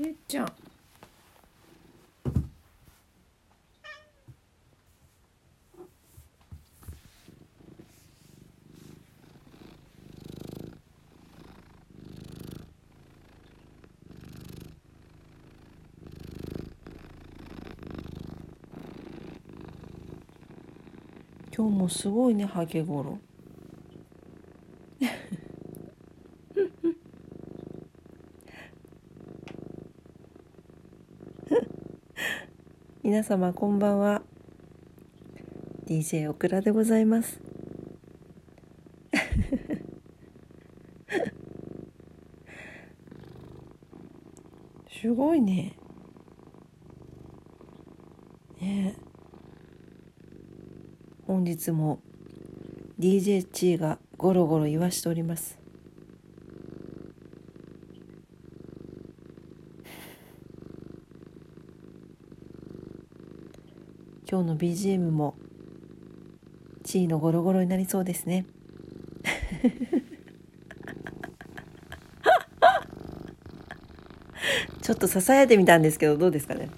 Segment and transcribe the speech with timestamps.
[0.00, 0.52] ちーちゃん。
[21.54, 23.18] 今日もすごいねハゲゴロ。
[33.10, 34.22] 皆様こんばんは。
[35.84, 37.40] DJ オクラでございます。
[44.88, 45.76] すごいね。
[48.60, 48.94] ね。
[51.26, 51.98] 本日も
[53.00, 55.59] DJ チーがゴロゴロ言わしております。
[64.30, 65.34] 今日の BGM も
[66.84, 68.46] チーのゴロゴロになりそうですね。
[74.82, 76.70] ちょっとささやいてみたんですけどどうですかね。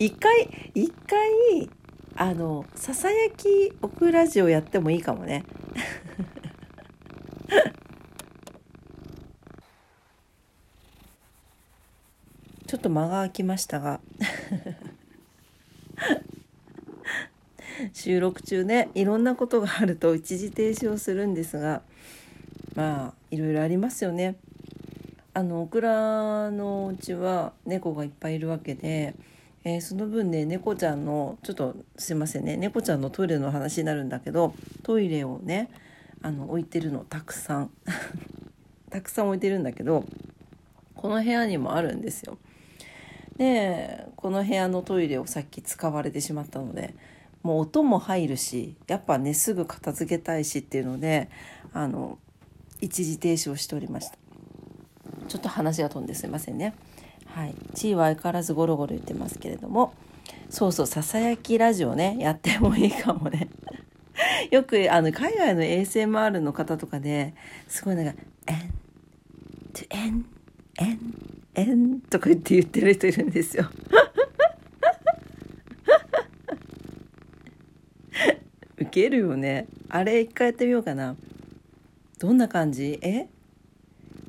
[0.00, 1.70] 一回一回
[2.16, 5.44] あのささやきオクラジオやってもいいかもね。
[12.66, 14.00] ちょっと間が空きましたが。
[17.92, 21.82] 収録中ねいろんなことがあると一時停止をするんですが
[22.74, 24.36] まあいろいろありますよね。
[25.34, 29.14] あのオクラのうちは猫がいっぱいいるわけで、
[29.64, 35.68] えー、その分ね猫ちゃんのちょっとすいませんね猫ちゃんのトイレの話になるんだけどトイレをね
[36.22, 37.70] あの置いてるのたくさん
[38.88, 40.06] たくさん置いてるんだけど
[40.94, 42.38] この部屋にもあるんですよ。
[43.36, 46.94] でこの部屋のトイレをさっき使われてしまったので
[47.42, 51.30] もう音も入るしやっぱねすぐ片付けたいしっていうので
[51.72, 52.18] あの
[52.80, 54.18] 一時停止をしておりました。
[55.28, 56.74] ちょっと話が飛んですいませんね。
[57.26, 57.54] はい。
[57.74, 59.94] 地位は相変わらずゴロゴロ言ってますけれども
[60.50, 63.48] そうそうささやきラジオねやってもいいかもね。
[64.50, 67.34] よくあの海外の ASMR の方とかで
[67.68, 68.14] すごいなんか
[68.46, 68.74] 「エン
[69.72, 70.26] トエン
[70.78, 73.64] エンエン」とか言って言ってる人いるんですよ。
[78.78, 79.66] ウケるよね。
[79.88, 81.16] あれ一回やってみようかな。
[82.18, 82.98] どんな感じ？
[83.02, 83.28] え？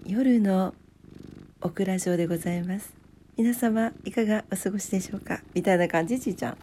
[0.05, 0.73] 夜の
[1.61, 2.93] オクラ城でございます。
[3.35, 5.41] 皆様いかがお過ごしでしょうか？
[5.53, 6.17] みたいな感じ？
[6.19, 6.57] ちいちゃん。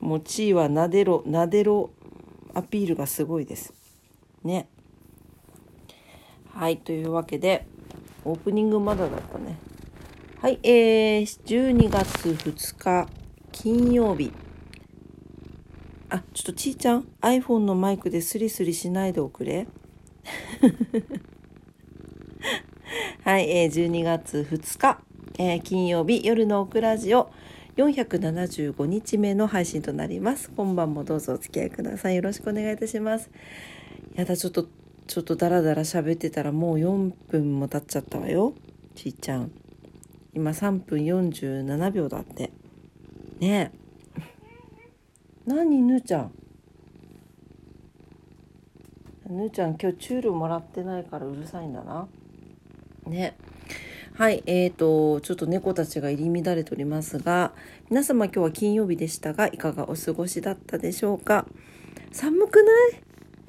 [0.00, 1.90] もうちいはなでろなでろ。
[2.58, 3.72] アピールがすごいです。
[4.42, 4.68] ね。
[6.52, 7.66] はいというわけで
[8.24, 9.56] オープニングまだだったね。
[10.42, 13.08] はいえー、12月2日
[13.52, 14.32] 金曜日。
[16.10, 19.68] あちょっとちいちゃん iPhone のマイクでスリスリしないでおくれ。
[23.22, 25.00] はい、えー、12月2日、
[25.38, 27.30] えー、金曜日夜のオクラジオ。
[27.78, 30.50] 475日目の配信となります。
[30.50, 32.16] 今晩もどうぞお付き合いください。
[32.16, 33.30] よろしくお願いいたします。
[34.16, 34.66] やだちょっと
[35.06, 38.54] ちょっとダラダラ喋ってたらもう4分も経っちゃったわよ。
[38.96, 39.52] ちいちゃん。
[40.34, 42.50] 今3分47秒だって。
[43.38, 43.78] ねえ。
[45.46, 46.32] 何ぬーちゃん？
[49.30, 52.08] ぬーちゃん今日チュールもらってないからうるさいんだな。
[53.06, 53.36] ね
[54.18, 57.52] はいえーとちょっと猫たちが入り乱れておりますが
[57.88, 61.46] 皆様今日は金曜日でしたがいかがお過ごしだったでしょうか？
[62.10, 63.00] 寒くない？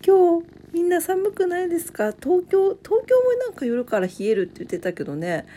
[0.06, 2.14] 今日みんな寒くないですか？
[2.14, 5.48] 東京東京もなんか夜から冷えるって言ってたけどね。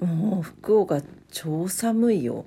[0.00, 1.00] もう福岡
[1.30, 2.44] 超寒いよ。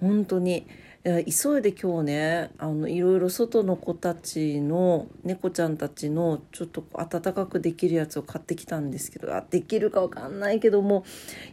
[0.00, 0.68] 本当に。
[1.02, 11.06] 急いで今日ねあのいろいろ外の子たちの猫ちゃんたちのちょっと暖かくできるやつを買ってきたんですけどあできるかわかんないけども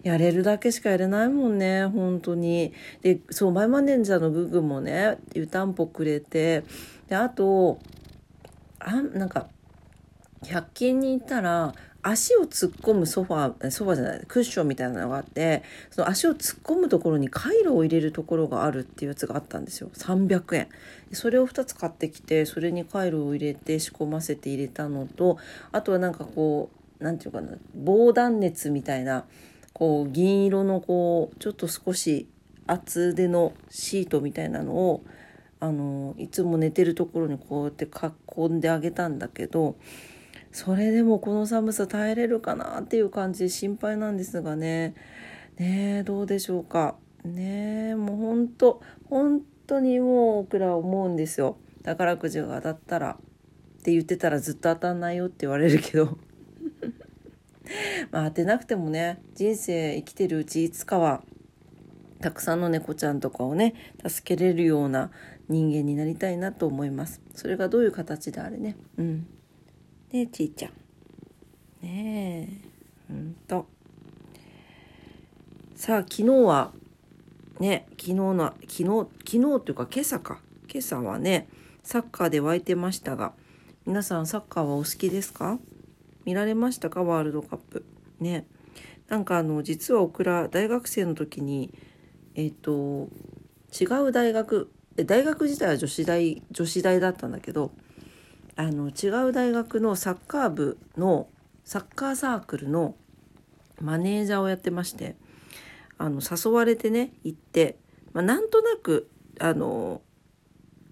[0.04, 2.74] やれるだけしかやれないもんね本当に。
[3.02, 6.66] でそうマイマネージャーのググもね湯たんぽくれて
[7.08, 7.80] であと
[8.80, 9.48] あなんか
[10.44, 11.74] 100均に行ったら
[12.10, 19.90] 足を突っ込むソファーソファーじゃないクッションみたいなのがあってその足を突っ込むところにカイロを入れるところがあるっていうやつがあったんですよ。
[19.94, 20.68] 300円。
[21.12, 25.38] それを2つ買ってきてそれにカイロを入れて仕込ませて入れたのと
[25.72, 26.70] あとはなんかこ
[27.00, 29.26] う何て言うかな防弾熱みたいな
[29.74, 32.28] こう銀色のこうちょっと少し
[32.68, 35.04] 厚手のシートみたいなのを
[35.60, 39.76] あのいつも寝てるところにこうやって囲んであげたんだけど
[40.58, 44.96] それでもこの寒さ耐えれるかなっていう感じで心配なんですがね。
[45.60, 46.96] ねどうでしょうか。
[47.24, 51.58] ねもうほんと本当にもう僕ら思うんですよ。
[51.84, 53.12] 宝くじが当たったら。
[53.12, 56.18] って言ってたらずっと当たんないよって言われるけど。
[58.10, 61.22] まあ当てなくてもね人生生きてるうちいつかは
[62.20, 65.12] たくさんの猫ちゃんとかをね助けれるような
[65.50, 67.22] 人間になりたいなと思います。
[67.36, 68.76] それがどういう形であれね。
[68.98, 69.28] うん。
[70.12, 70.72] ねちいちゃん。
[71.86, 72.50] ね
[73.10, 73.68] えほんと。
[75.76, 76.72] さあ昨日は
[77.60, 78.84] ね昨日の昨日
[79.26, 80.40] 昨日というか今朝か。
[80.72, 81.50] 今朝はね
[81.84, 83.34] サッカーで湧いてましたが
[83.86, 85.60] 皆さんサッカーはお好きですか？
[86.24, 87.04] 見られましたか？
[87.04, 87.86] ワールドカップ。
[88.22, 88.46] ね。
[89.10, 91.74] なんかあの実はオクラ大学生の時に
[92.36, 93.10] えっ、ー、と
[93.78, 97.72] 違う大学大学自体は女子大女子大だったんだけど
[98.58, 101.30] あの違う大学のサッカー部の
[101.64, 102.96] サッカーサークルの
[103.80, 105.16] マネージャーをやってまして
[106.00, 107.78] あの誘われてね行って、
[108.14, 109.10] まあ、なんとなく
[109.40, 110.02] あの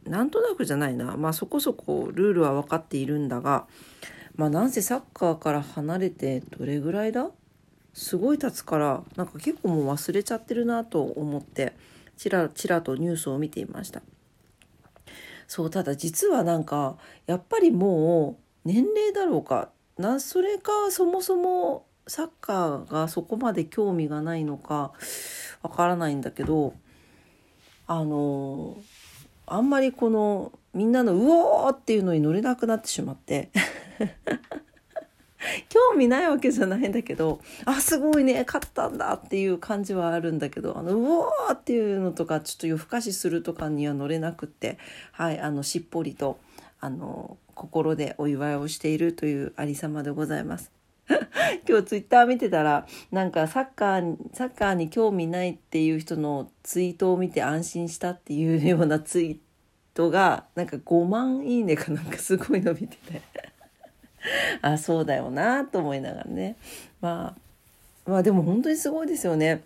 [0.06, 3.66] なんとなくじゃないなまあそこそこルールは分かっているんだが
[4.36, 7.32] まあなんせサッカーから離れてどれぐらいだ？
[7.94, 11.74] すごい経つからなんか結構もう忘れちゃってるなと思って
[12.18, 14.04] ちらちらとニュースを見ていました。
[15.48, 24.94] そうただ実はなんかやっぱりもう年齢だろうかなそれかそもそもサッカーがそこまで興味がないのか
[25.62, 26.74] わからないんだけど
[27.88, 28.78] あの
[29.48, 33.50] あんまりこのみんなの「うおー!」っていうのに乗れなくなってしまって
[35.70, 44.78] 興味ないわけじゃないんだけどあすごいね勝ったんだっていう感じはあるんだけどあのうおーっていうのとかちょっと夜更かしするとかには乗れなくって
[45.12, 46.38] はいあのしっぽりと
[46.80, 50.72] あの心でお祝いをしているというありさまでございます。
[51.70, 59.38] 今日ツイッター見てたらなんかサッカーサッカーに興味ないっていう人のツイートを見て安心したっていうようなツイー
[59.94, 63.22] トがなんか5万いいねかなんかすごい伸びてて
[64.62, 66.56] あそうだよなと思いながらね
[67.02, 69.64] まあまあでも本当にすごいですよね。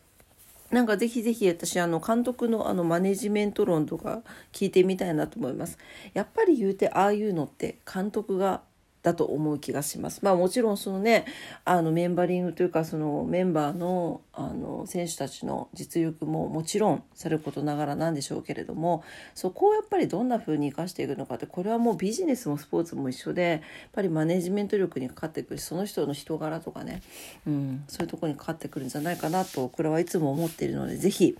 [0.71, 4.21] なんかぜひぜひ私あの監督のあのマネジメント論とか
[4.53, 5.77] 聞いてみたいなと思います。
[6.13, 8.61] やっぱり言うてああいうのって監督が
[9.01, 10.19] だと思う気がします。
[10.23, 11.25] まあもちろんそのね
[11.63, 19.03] あのメンバリングというかそのメンバーのあの選手たちの実力ももちろんさることながらなんでしょうけれども
[19.35, 23.61] そこをやっぱりどんな風に生かしていくのかってこれはもうビジネスもスポーツも一緒でやっ
[23.91, 27.01] ぱりマネジメント力にかかってくるしその人の人柄とかね、
[27.45, 31.37] うん、そういうとこにかかってくるんじゃないかなとこれはいつも思っているので是非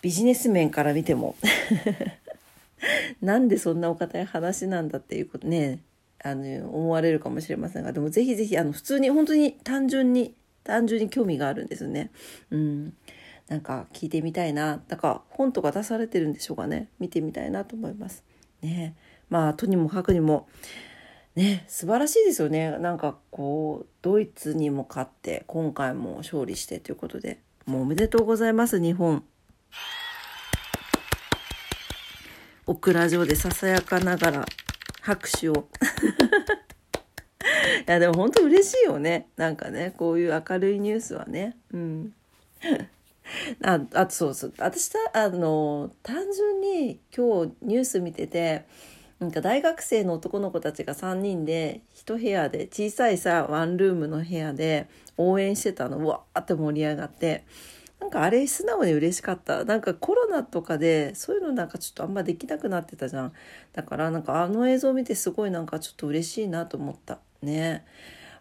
[0.00, 1.34] ビジネス面から見ても
[3.20, 5.80] なんでそんなお堅い話なんだっていうことね
[6.24, 10.34] あの思われるかもしれませんがでもぜひぜひあの普通に本当に単純に
[10.64, 12.10] 単純に興味があるんですよね。
[12.50, 12.94] うん
[13.48, 14.82] なんか聞いてみたいな。
[14.88, 16.90] なんか本とか出されてるんでしょうかね。
[16.98, 18.22] 見てみたいなと思います。
[18.60, 18.94] ね
[19.30, 20.48] まあとにもかくにも
[21.34, 22.76] ね素晴らしいですよね。
[22.78, 29.24] なんかこうドイツにも勝って今回も勝利してということでもうおめでとうございます日本。
[32.66, 34.46] オクラ城でささやかながら
[35.08, 35.68] 拍手を。
[37.86, 39.28] いやでも本当嬉しいよね。
[39.36, 41.56] なんかねこういう明るいニュースはね。
[41.72, 42.12] うん。
[43.64, 44.52] ああとそうそう。
[44.58, 48.66] 私あの単純に今日ニュース見てて
[49.18, 57.44] なんか大学生の男の子たちが3人で1部屋で小さいさワンルームの部屋で応援してたのわーって盛り上がって。
[58.00, 59.64] なんかあれ素直に嬉しかった。
[59.64, 63.32] なんかコロナとかでそういうのなんかちょっとあんまできなくなってたじゃん。
[63.72, 67.18] だからなんかあの映像を見てすごいなんかちょっと嬉しいなと思った。
[67.42, 67.84] ね。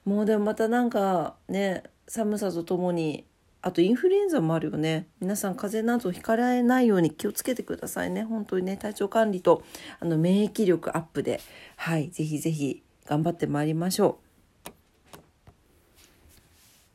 [0.06, 3.26] もうでもまたなんかね、寒さとともに、
[3.62, 5.08] あとインフルエンザもあるよね。
[5.20, 8.24] 皆さん風邪などひかれないように気をつけてくださいね。
[8.24, 9.64] 本当にね、体調管理と
[10.00, 11.42] あの免疫力アップで、
[11.76, 14.28] はい、ぜひぜひ頑張ってまいりましょう。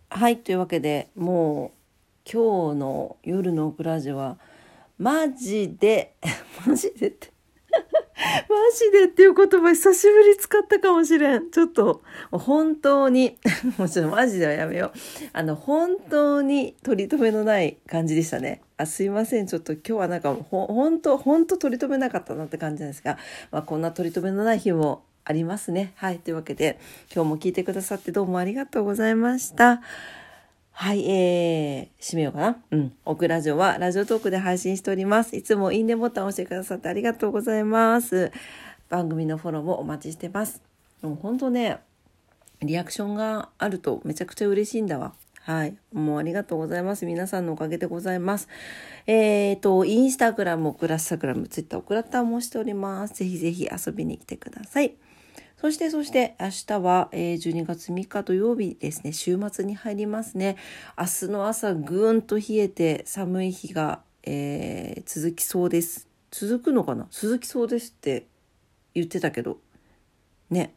[0.09, 1.82] はい、というわけでもう
[2.31, 4.39] 今日の夜のオクラジは
[4.99, 6.15] マジで
[6.67, 7.33] マジでって
[8.49, 11.51] マジでっていう言葉久しぶり使ったかもしれん。
[11.51, 13.39] ちょっと、本当に、
[13.79, 14.99] もうちょっとマジではやめよう。
[15.33, 18.63] あの、本当に取り留めのない感じでしたね。
[18.77, 19.47] あ、すいません。
[19.47, 23.19] ちょっと今日はなんか、ほ、本当本当取り留めなかったなって感じなんですが、
[23.51, 25.93] まあ、こんな取り留めのない日もありますね。
[25.97, 26.19] はい。
[26.19, 26.79] というわけで、
[27.13, 29.83] 今日も聞いてくださってどうもありがとうございました。
[30.75, 32.57] はい、えー、締めようかな。
[32.71, 32.93] うん。
[33.05, 35.37] オクラジオはラジオトークで配信しております。
[35.37, 38.33] いつもいいねボタンを押してくださってありがとうございます。
[38.89, 40.63] 番組のフォローもお待ちしてます。
[41.03, 41.79] もうほんとね、
[42.63, 45.13] リアクションがあるとめちゃくちゃ嬉しいんだわ。
[45.45, 45.77] はい。
[45.93, 47.05] もうありがとうございます。
[47.05, 48.49] 皆さんのおかげでございます。
[49.07, 53.15] えっ、ー、と、インスタグラム、オクラスタグラム、ツイッター、オクラッターもしております。
[53.15, 54.95] ぜひぜひ遊びに来てください。
[55.63, 59.13] そしてそして明日は、えー、12月3日土曜日ですね。
[59.13, 60.57] 週末に入りますね。
[60.99, 66.09] 明日の朝ぐーんと冷えて寒い日が、えー、続きそうです。
[66.33, 67.07] 続くのかな？
[67.13, 68.27] 続きそうですって
[68.93, 69.59] 言ってたけど。
[70.51, 70.75] ね。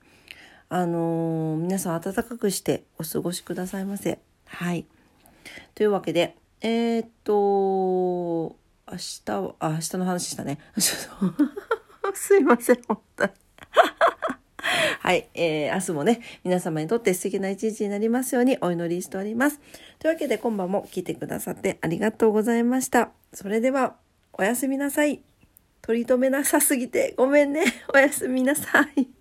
[0.70, 4.20] あのー、皆さん暖かくしてお過ごしくださいませ。
[4.46, 4.86] はい。
[5.74, 8.56] というわけでえー、っと明
[8.98, 10.60] 日はあ明日の話したね。
[10.80, 11.34] ちょっ
[12.04, 12.78] と すいません。
[15.06, 19.60] はい、えー、明日もね、皆様にとって素敵な一日になりますようにお祈りしております。
[20.00, 23.12] というわけで今晩も聞いてくださってありがとうございました。
[23.32, 23.98] それでは、
[24.34, 25.22] おやすみなさい。
[25.84, 27.66] 取り留めなさすぎてごめんね。
[27.94, 29.15] おやすみなさい。